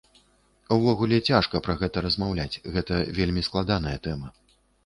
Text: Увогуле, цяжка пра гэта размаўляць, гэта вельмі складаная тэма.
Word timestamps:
Увогуле, 0.75 1.19
цяжка 1.33 1.61
пра 1.69 1.75
гэта 1.83 2.03
размаўляць, 2.07 2.59
гэта 2.79 2.93
вельмі 3.21 3.47
складаная 3.51 3.97
тэма. 4.09 4.27